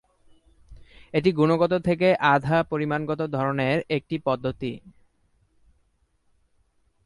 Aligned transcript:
এটি 1.13 1.29
গুণগত 1.31 1.73
থেকে 1.87 2.07
আধা-পরিমাণগত 2.33 3.21
ধরনের 3.31 3.77
একটি 3.89 4.15
পদ্ধতি। 4.25 4.73